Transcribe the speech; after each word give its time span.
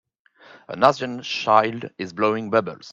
An 0.67 0.83
Asian 0.83 1.21
child 1.21 1.91
is 1.99 2.11
blowing 2.11 2.49
bubbles 2.49 2.89